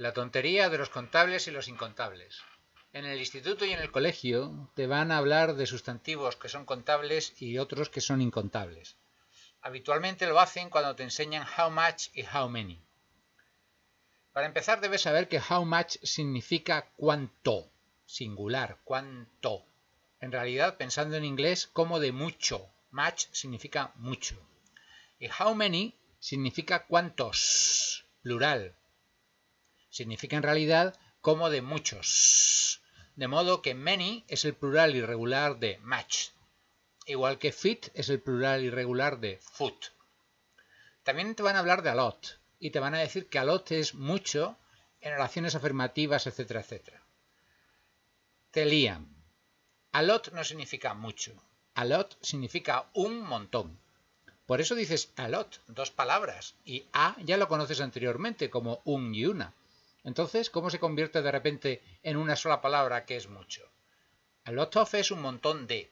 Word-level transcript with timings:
La 0.00 0.14
tontería 0.14 0.70
de 0.70 0.78
los 0.78 0.88
contables 0.88 1.46
y 1.46 1.50
los 1.50 1.68
incontables. 1.68 2.40
En 2.94 3.04
el 3.04 3.18
instituto 3.18 3.66
y 3.66 3.72
en 3.72 3.80
el 3.80 3.92
colegio 3.92 4.70
te 4.74 4.86
van 4.86 5.12
a 5.12 5.18
hablar 5.18 5.56
de 5.56 5.66
sustantivos 5.66 6.36
que 6.36 6.48
son 6.48 6.64
contables 6.64 7.34
y 7.42 7.58
otros 7.58 7.90
que 7.90 8.00
son 8.00 8.22
incontables. 8.22 8.96
Habitualmente 9.60 10.26
lo 10.26 10.40
hacen 10.40 10.70
cuando 10.70 10.96
te 10.96 11.02
enseñan 11.02 11.46
how 11.46 11.70
much 11.70 12.08
y 12.14 12.24
how 12.24 12.48
many. 12.48 12.82
Para 14.32 14.46
empezar 14.46 14.80
debes 14.80 15.02
saber 15.02 15.28
que 15.28 15.38
how 15.38 15.66
much 15.66 15.98
significa 16.02 16.90
cuánto, 16.96 17.70
singular, 18.06 18.78
cuánto. 18.84 19.66
En 20.22 20.32
realidad, 20.32 20.78
pensando 20.78 21.16
en 21.16 21.26
inglés, 21.26 21.66
como 21.66 22.00
de 22.00 22.12
mucho. 22.12 22.70
Much 22.90 23.26
significa 23.32 23.92
mucho. 23.96 24.40
Y 25.18 25.28
how 25.28 25.54
many 25.54 25.94
significa 26.20 26.86
cuántos, 26.86 28.06
plural, 28.22 28.74
significa 29.90 30.36
en 30.36 30.42
realidad 30.42 30.98
como 31.20 31.50
de 31.50 31.62
muchos. 31.62 32.80
De 33.16 33.28
modo 33.28 33.60
que 33.60 33.74
many 33.74 34.24
es 34.28 34.44
el 34.44 34.54
plural 34.54 34.96
irregular 34.96 35.58
de 35.58 35.78
match, 35.82 36.30
igual 37.06 37.38
que 37.38 37.52
fit 37.52 37.88
es 37.94 38.08
el 38.08 38.20
plural 38.20 38.64
irregular 38.64 39.18
de 39.20 39.38
foot. 39.42 39.86
También 41.02 41.34
te 41.34 41.42
van 41.42 41.56
a 41.56 41.58
hablar 41.58 41.82
de 41.82 41.90
a 41.90 41.94
lot 41.94 42.38
y 42.58 42.70
te 42.70 42.80
van 42.80 42.94
a 42.94 42.98
decir 43.00 43.28
que 43.28 43.38
a 43.38 43.44
lot 43.44 43.70
es 43.72 43.94
mucho 43.94 44.56
en 45.00 45.12
oraciones 45.12 45.54
afirmativas, 45.54 46.26
etcétera, 46.26 46.60
etcétera. 46.60 47.02
Te 48.50 48.64
lían. 48.66 49.08
A 49.92 50.02
lot 50.02 50.32
no 50.32 50.44
significa 50.44 50.94
mucho. 50.94 51.32
A 51.74 51.84
lot 51.84 52.16
significa 52.22 52.86
un 52.94 53.22
montón. 53.22 53.78
Por 54.46 54.60
eso 54.60 54.74
dices 54.74 55.12
a 55.16 55.28
lot, 55.28 55.60
dos 55.68 55.90
palabras, 55.90 56.54
y 56.64 56.84
a 56.92 57.16
ya 57.22 57.36
lo 57.36 57.48
conoces 57.48 57.80
anteriormente 57.80 58.50
como 58.50 58.80
un 58.84 59.14
y 59.14 59.26
una. 59.26 59.54
Entonces, 60.04 60.50
¿cómo 60.50 60.70
se 60.70 60.78
convierte 60.78 61.22
de 61.22 61.30
repente 61.30 61.82
en 62.02 62.16
una 62.16 62.36
sola 62.36 62.60
palabra 62.60 63.04
que 63.04 63.16
es 63.16 63.28
mucho? 63.28 63.70
A 64.44 64.52
lot 64.52 64.74
of 64.76 64.94
es 64.94 65.10
un 65.10 65.20
montón 65.20 65.66
de. 65.66 65.90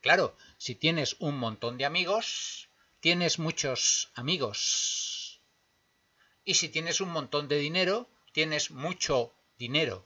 Claro, 0.00 0.34
si 0.56 0.74
tienes 0.74 1.16
un 1.20 1.38
montón 1.38 1.76
de 1.78 1.84
amigos, 1.84 2.68
tienes 3.00 3.38
muchos 3.38 4.10
amigos. 4.14 5.40
Y 6.44 6.54
si 6.54 6.68
tienes 6.68 7.00
un 7.00 7.10
montón 7.10 7.48
de 7.48 7.58
dinero, 7.58 8.08
tienes 8.32 8.70
mucho 8.70 9.32
dinero. 9.58 10.04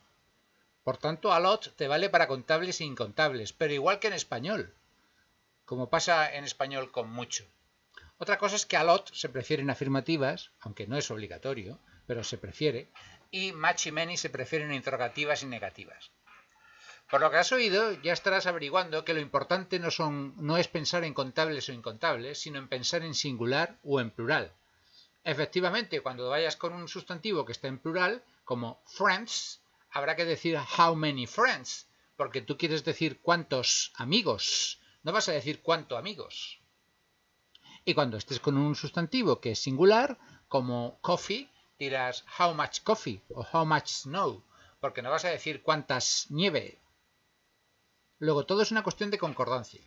Por 0.83 0.99
tanto, 0.99 1.33
a 1.33 1.41
lot 1.41 1.75
te 1.77 1.89
vale 1.89 2.11
para 2.11 2.29
contables 2.29 2.81
e 2.81 2.85
incontables, 2.85 3.53
pero 3.53 3.73
igual 3.73 3.99
que 4.01 4.09
en 4.09 4.13
español, 4.13 4.75
como 5.65 5.89
pasa 5.89 6.35
en 6.35 6.45
español 6.45 6.91
con 6.91 7.11
mucho. 7.11 7.45
Otra 8.19 8.39
cosa 8.39 8.57
es 8.57 8.67
que 8.67 8.77
a 8.77 8.85
lot 8.85 9.13
se 9.15 9.29
prefieren 9.29 9.71
afirmativas, 9.71 10.51
aunque 10.61 10.87
no 10.87 10.97
es 10.97 11.11
obligatorio, 11.11 11.79
pero 12.07 12.25
se 12.25 12.39
prefiere, 12.39 12.91
y 13.31 13.53
much 13.53 13.87
y 13.87 13.93
many 13.93 14.17
se 14.17 14.31
prefieren 14.31 14.73
interrogativas 14.73 15.43
y 15.43 15.47
negativas. 15.47 16.11
Por 17.11 17.21
lo 17.21 17.31
que 17.31 17.37
has 17.37 17.53
oído, 17.53 17.93
ya 18.03 18.13
estarás 18.13 18.47
averiguando 18.47 19.05
que 19.05 19.15
lo 19.15 19.21
importante 19.21 19.79
no, 19.79 19.91
son, 19.93 20.35
no 20.39 20.57
es 20.57 20.67
pensar 20.67 21.05
en 21.05 21.15
contables 21.15 21.69
o 21.69 21.73
incontables, 21.73 22.39
sino 22.41 22.59
en 22.59 22.69
pensar 22.69 23.03
en 23.03 23.15
singular 23.15 23.79
o 23.85 24.01
en 24.01 24.11
plural. 24.11 24.53
Efectivamente, 25.23 26.01
cuando 26.01 26.29
vayas 26.29 26.57
con 26.57 26.73
un 26.73 26.89
sustantivo 26.89 27.45
que 27.45 27.53
está 27.53 27.69
en 27.69 27.79
plural, 27.79 28.25
como 28.45 28.83
friends, 28.87 29.61
habrá 29.91 30.17
que 30.17 30.25
decir 30.25 30.59
how 30.79 30.97
many 30.97 31.27
friends, 31.27 31.89
porque 32.17 32.43
tú 32.43 32.57
quieres 32.57 32.85
decir 32.85 33.21
cuántos 33.21 33.93
amigos, 33.97 34.81
no 35.03 35.13
vas 35.13 35.29
a 35.29 35.33
decir 35.33 35.63
cuánto 35.63 35.97
amigos. 35.97 36.61
Y 37.85 37.95
cuando 37.95 38.17
estés 38.17 38.41
con 38.41 38.57
un 38.57 38.75
sustantivo 38.75 39.41
que 39.41 39.53
es 39.53 39.61
singular, 39.61 40.19
como 40.49 40.99
coffee, 41.03 41.49
dirás 41.79 42.25
how 42.39 42.55
much 42.55 42.81
coffee 42.83 43.23
o 43.35 43.47
how 43.53 43.65
much 43.65 43.89
snow, 43.89 44.43
porque 44.81 45.03
no 45.03 45.11
vas 45.11 45.25
a 45.25 45.31
decir 45.31 45.63
cuántas 45.63 46.27
nieve. 46.31 46.79
Luego, 48.19 48.47
todo 48.47 48.63
es 48.63 48.71
una 48.71 48.83
cuestión 48.83 49.11
de 49.11 49.19
concordancia. 49.19 49.83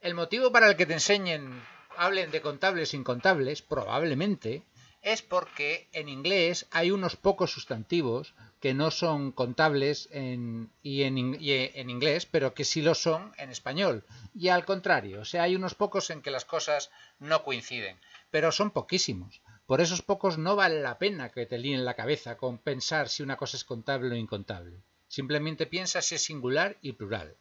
El 0.00 0.14
motivo 0.14 0.50
para 0.50 0.68
el 0.68 0.76
que 0.76 0.86
te 0.86 0.94
enseñen, 0.94 1.62
hablen 1.96 2.30
de 2.30 2.40
contables 2.40 2.92
e 2.92 2.96
incontables, 2.96 3.62
probablemente, 3.62 4.64
es 5.02 5.20
porque 5.20 5.88
en 5.92 6.08
inglés 6.08 6.66
hay 6.70 6.90
unos 6.90 7.16
pocos 7.16 7.50
sustantivos 7.50 8.34
que 8.60 8.72
no 8.72 8.92
son 8.92 9.32
contables 9.32 10.08
en, 10.12 10.70
y, 10.82 11.02
en, 11.02 11.18
en 11.18 11.90
inglés, 11.90 12.24
pero 12.24 12.54
que 12.54 12.64
sí 12.64 12.80
lo 12.80 12.94
son 12.94 13.32
en 13.36 13.50
español. 13.50 14.04
Y 14.32 14.48
al 14.48 14.64
contrario, 14.64 15.20
o 15.20 15.24
sea, 15.24 15.42
hay 15.42 15.56
unos 15.56 15.74
pocos 15.74 16.10
en 16.10 16.22
que 16.22 16.30
las 16.30 16.44
cosas 16.44 16.90
no 17.18 17.42
coinciden, 17.42 17.98
pero 18.30 18.52
son 18.52 18.70
poquísimos. 18.70 19.41
Por 19.66 19.80
esos 19.80 20.02
pocos 20.02 20.38
no 20.38 20.56
vale 20.56 20.80
la 20.82 20.98
pena 20.98 21.30
que 21.30 21.46
te 21.46 21.58
líen 21.58 21.84
la 21.84 21.94
cabeza 21.94 22.36
con 22.36 22.58
pensar 22.58 23.08
si 23.08 23.22
una 23.22 23.36
cosa 23.36 23.56
es 23.56 23.64
contable 23.64 24.14
o 24.14 24.18
incontable. 24.18 24.82
Simplemente 25.08 25.66
piensa 25.66 26.02
si 26.02 26.16
es 26.16 26.22
singular 26.22 26.76
y 26.82 26.92
plural. 26.92 27.36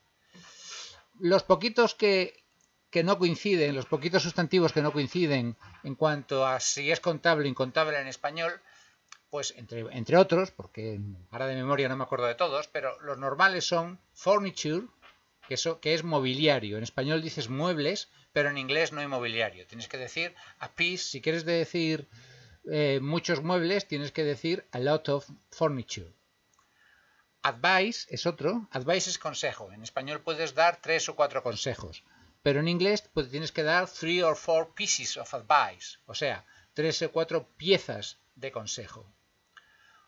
Los 1.20 1.44
poquitos 1.44 1.96
que, 1.96 2.44
que 2.90 3.04
no 3.04 3.18
coinciden, 3.18 3.76
los 3.76 3.86
poquitos 3.86 4.24
sustantivos 4.24 4.74
que 4.74 4.82
no 4.82 4.92
coinciden 4.92 5.56
en 5.84 5.96
cuanto 5.96 6.46
a 6.46 6.59
si 6.59 6.92
es 6.92 7.00
contable 7.00 7.46
o 7.46 7.50
incontable 7.50 8.00
en 8.00 8.08
español, 8.08 8.62
pues 9.30 9.53
entre, 9.58 9.86
entre 9.92 10.18
otros, 10.18 10.52
porque 10.52 11.00
ahora 11.32 11.48
de 11.48 11.56
memoria 11.56 11.88
no 11.88 11.96
me 11.96 12.03
acuerdo 12.03 12.28
de 12.28 12.36
todos, 12.36 12.68
pero 12.68 13.00
los 13.02 13.18
normales 13.18 13.66
son 13.66 14.00
furniture, 14.14 14.88
que, 15.47 15.56
eso, 15.56 15.79
que 15.79 15.94
es 15.94 16.03
mobiliario. 16.03 16.78
En 16.78 16.84
español 16.84 17.22
dices 17.22 17.50
muebles, 17.50 18.09
pero 18.34 18.50
en 18.50 18.57
inglés 18.57 18.91
no 18.91 19.02
hay 19.02 19.07
mobiliario. 19.07 19.66
Tienes 19.68 19.88
que 19.88 19.97
decir 19.97 20.35
a 20.59 20.72
piece, 20.72 21.03
si 21.06 21.22
quieres 21.22 21.46
decir 21.46 22.07
eh, 22.69 23.00
muchos 23.02 23.41
muebles, 23.41 23.88
tienes 23.88 24.12
que 24.12 24.24
decir 24.24 24.66
a 24.72 24.79
lot 24.79 25.09
of 25.09 25.29
furniture. 25.50 26.13
Advice 27.44 28.06
es 28.09 28.25
otro. 28.28 28.68
Advice 28.72 29.09
es 29.09 29.18
consejo. 29.18 29.72
En 29.72 29.81
español 29.81 30.22
puedes 30.22 30.53
dar 30.53 30.79
tres 30.79 31.09
o 31.09 31.16
cuatro 31.16 31.41
consejos. 31.41 32.03
Pero 32.44 32.59
en 32.59 32.68
inglés 32.68 33.09
pues, 33.13 33.31
tienes 33.31 33.52
que 33.52 33.63
dar 33.63 33.90
three 33.90 34.22
or 34.22 34.35
four 34.35 34.73
pieces 34.75 35.18
of 35.18 35.34
advice. 35.34 35.97
O 36.06 36.13
sea, 36.13 36.46
tres 36.73 37.02
o 37.02 37.12
cuatro 37.12 37.47
piezas 37.58 38.19
de 38.35 38.52
consejo. 38.52 39.12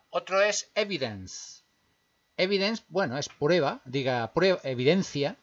Otro 0.09 0.41
es 0.41 0.71
evidence. 0.75 1.62
Evidence, 2.38 2.83
bueno, 2.89 3.17
es 3.17 3.29
prueba, 3.29 3.81
diga 3.85 4.33
prueba, 4.33 4.59
evidencia, 4.63 5.38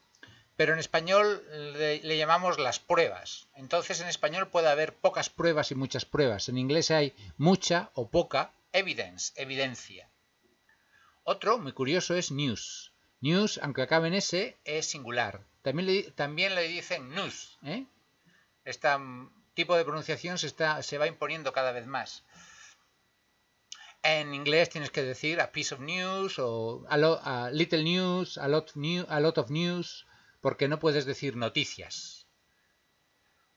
pero 0.61 0.73
en 0.73 0.79
español 0.79 1.43
le, 1.73 2.17
llamamos 2.17 2.59
las 2.59 2.79
pruebas. 2.79 3.47
Entonces 3.55 3.99
en 4.01 4.07
español 4.07 4.49
puede 4.49 4.69
haber 4.69 4.93
pocas 4.93 5.29
pruebas 5.29 5.71
y 5.71 5.75
muchas 5.75 6.05
pruebas. 6.05 6.49
En 6.49 6.57
inglés 6.59 6.91
hay 6.91 7.15
mucha 7.37 7.89
o 7.95 8.09
poca 8.09 8.51
evidence, 8.71 9.33
evidencia. 9.41 10.07
Otro 11.23 11.57
muy 11.57 11.71
curioso 11.71 12.15
es 12.15 12.31
news. 12.31 12.93
News, 13.21 13.59
aunque 13.63 13.81
acabe 13.81 14.09
en 14.09 14.13
S, 14.13 14.55
es 14.63 14.85
singular. 14.85 15.41
También 15.63 15.87
le, 15.87 16.03
también 16.11 16.53
le 16.53 16.67
dicen 16.67 17.09
news. 17.09 17.57
Este 18.63 18.89
tipo 19.55 19.75
de 19.75 19.83
pronunciación 19.83 20.37
se, 20.37 20.45
está, 20.45 20.83
se 20.83 20.97
va 20.97 21.07
imponiendo 21.07 21.53
cada 21.53 21.71
vez 21.71 21.87
más. 21.87 22.23
En 24.03 24.33
inglés 24.33 24.69
tienes 24.69 24.89
que 24.89 25.03
decir 25.03 25.39
a 25.39 25.51
piece 25.51 25.75
of 25.75 25.81
news 25.81 26.39
o 26.39 26.85
a, 26.89 26.97
lo, 26.97 27.19
a 27.23 27.51
little 27.51 27.83
news, 27.83 28.37
a 28.37 28.47
lot, 28.47 28.75
new, 28.75 29.05
a 29.07 29.19
lot 29.19 29.37
of 29.37 29.51
news, 29.51 30.07
porque 30.41 30.67
no 30.67 30.79
puedes 30.79 31.05
decir 31.05 31.35
noticias. 31.35 32.25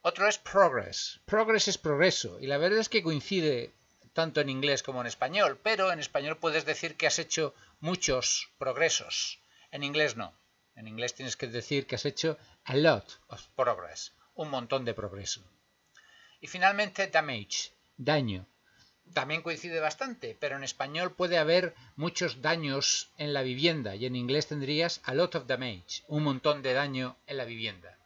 Otro 0.03 0.29
es 0.29 0.37
progress. 0.39 1.21
Progress 1.25 1.69
es 1.69 1.79
progreso 1.79 2.39
y 2.39 2.47
la 2.47 2.59
verdad 2.59 2.81
es 2.81 2.91
que 2.91 3.03
coincide 3.03 3.73
tanto 4.13 4.43
en 4.43 4.51
inglés 4.51 4.83
como 4.83 5.01
en 5.01 5.07
español, 5.07 5.59
pero 5.63 5.91
en 5.93 5.99
español 5.99 6.37
puedes 6.37 6.67
decir 6.67 6.97
que 6.97 7.07
has 7.07 7.19
hecho 7.19 7.55
muchos 7.81 8.51
progresos. 8.59 9.41
En 9.71 9.83
inglés 9.83 10.15
no. 10.15 10.35
En 10.77 10.89
inglés 10.89 11.15
tienes 11.15 11.37
que 11.37 11.47
decir 11.47 11.87
que 11.87 11.95
has 11.95 12.05
hecho 12.05 12.37
a 12.65 12.77
lot 12.77 13.19
of 13.29 13.47
progress, 13.57 14.13
un 14.35 14.51
montón 14.51 14.85
de 14.85 14.93
progreso. 14.93 15.43
Y 16.41 16.49
finalmente 16.49 17.07
damage, 17.07 17.73
daño. 17.97 18.47
También 19.13 19.43
coincide 19.43 19.81
bastante, 19.81 20.37
pero 20.41 20.57
en 20.57 20.65
español 20.65 21.13
puede 21.13 21.39
haber 21.39 21.75
muchos 21.95 22.41
daños 22.41 23.11
en 23.19 23.35
la 23.35 23.43
vivienda 23.43 23.95
y 23.95 24.07
en 24.07 24.17
inglés 24.17 24.47
tendrías 24.47 25.01
a 25.05 25.15
lot 25.15 25.35
of 25.35 25.47
damage, 25.47 26.03
un 26.09 26.23
montón 26.25 26.63
de 26.63 26.73
daño 26.73 27.17
en 27.27 27.37
la 27.37 27.45
vivienda. 27.45 27.99